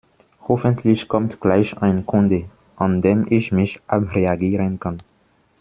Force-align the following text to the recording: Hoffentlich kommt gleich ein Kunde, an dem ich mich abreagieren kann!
Hoffentlich 0.47 1.07
kommt 1.07 1.39
gleich 1.41 1.77
ein 1.77 2.07
Kunde, 2.07 2.45
an 2.75 3.01
dem 3.01 3.27
ich 3.31 3.51
mich 3.51 3.79
abreagieren 3.85 4.79
kann! 4.79 4.97